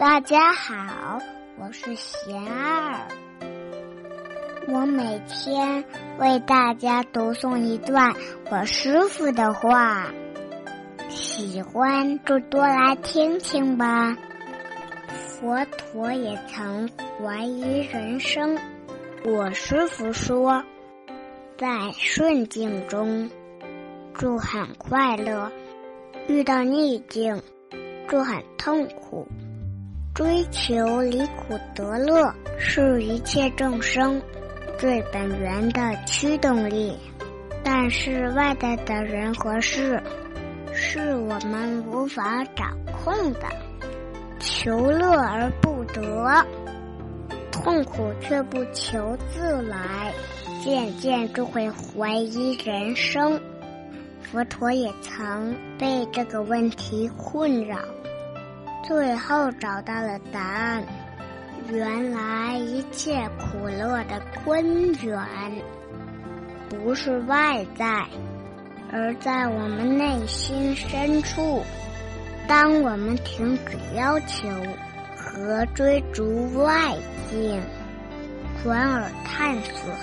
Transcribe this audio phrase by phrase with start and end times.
[0.00, 1.18] 大家好，
[1.58, 3.06] 我是贤儿。
[4.66, 5.84] 我每天
[6.18, 8.14] 为大家读诵一段
[8.50, 10.10] 我师傅的话，
[11.10, 14.16] 喜欢就多来听听吧。
[15.28, 16.88] 佛陀也曾
[17.18, 18.58] 怀疑人生，
[19.22, 20.64] 我师傅说，
[21.58, 23.28] 在顺境中
[24.18, 25.52] 就很快乐，
[26.26, 27.42] 遇到逆境
[28.08, 29.28] 就很痛苦。
[30.14, 34.20] 追求离苦得乐是一切众生
[34.78, 36.96] 最本源的驱动力，
[37.62, 40.02] 但是外在的人和事
[40.74, 43.40] 是我们无法掌控的。
[44.40, 46.44] 求乐而不得，
[47.52, 50.12] 痛苦却不求自来，
[50.62, 53.40] 渐渐就会怀疑人生。
[54.22, 57.78] 佛陀也曾被这个问题困扰。
[58.82, 60.84] 最后找到了答案，
[61.70, 65.26] 原来一切苦乐的根源
[66.68, 68.06] 不是外在，
[68.90, 71.62] 而在我们内心深处。
[72.48, 74.48] 当我们停止要求
[75.16, 76.96] 和追逐外
[77.30, 77.62] 境，
[78.62, 79.94] 转而探索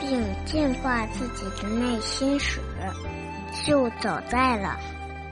[0.00, 2.60] 并净化自己的内心时，
[3.64, 4.78] 就走在了。